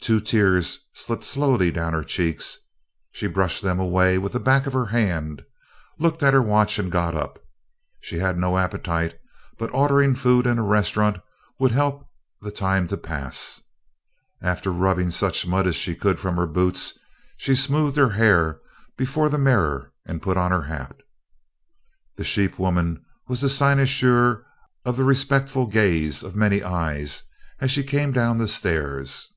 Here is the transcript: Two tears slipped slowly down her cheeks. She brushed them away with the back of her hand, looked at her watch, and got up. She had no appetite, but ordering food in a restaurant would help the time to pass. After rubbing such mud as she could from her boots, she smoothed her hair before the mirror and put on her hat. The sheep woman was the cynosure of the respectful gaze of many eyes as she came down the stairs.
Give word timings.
Two 0.00 0.20
tears 0.20 0.78
slipped 0.92 1.24
slowly 1.24 1.72
down 1.72 1.92
her 1.92 2.04
cheeks. 2.04 2.58
She 3.10 3.26
brushed 3.26 3.60
them 3.64 3.80
away 3.80 4.18
with 4.18 4.34
the 4.34 4.38
back 4.38 4.64
of 4.66 4.72
her 4.72 4.84
hand, 4.86 5.42
looked 5.98 6.22
at 6.22 6.32
her 6.32 6.40
watch, 6.40 6.78
and 6.78 6.92
got 6.92 7.16
up. 7.16 7.40
She 8.00 8.18
had 8.20 8.38
no 8.38 8.56
appetite, 8.56 9.18
but 9.58 9.74
ordering 9.74 10.14
food 10.14 10.46
in 10.46 10.60
a 10.60 10.62
restaurant 10.62 11.20
would 11.58 11.72
help 11.72 12.06
the 12.40 12.52
time 12.52 12.86
to 12.86 12.96
pass. 12.96 13.60
After 14.40 14.72
rubbing 14.72 15.10
such 15.10 15.44
mud 15.44 15.66
as 15.66 15.74
she 15.74 15.96
could 15.96 16.20
from 16.20 16.36
her 16.36 16.46
boots, 16.46 16.96
she 17.36 17.56
smoothed 17.56 17.96
her 17.96 18.10
hair 18.10 18.60
before 18.96 19.28
the 19.28 19.38
mirror 19.38 19.92
and 20.04 20.22
put 20.22 20.36
on 20.36 20.52
her 20.52 20.62
hat. 20.62 21.00
The 22.14 22.22
sheep 22.22 22.60
woman 22.60 23.04
was 23.26 23.40
the 23.40 23.48
cynosure 23.48 24.46
of 24.84 24.96
the 24.96 25.02
respectful 25.04 25.66
gaze 25.66 26.22
of 26.22 26.36
many 26.36 26.62
eyes 26.62 27.24
as 27.58 27.72
she 27.72 27.82
came 27.82 28.12
down 28.12 28.38
the 28.38 28.46
stairs. 28.46 29.32